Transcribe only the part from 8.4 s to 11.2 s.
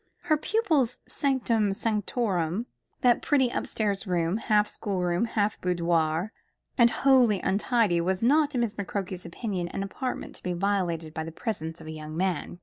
in Miss McCroke's opinion, an apartment to be violated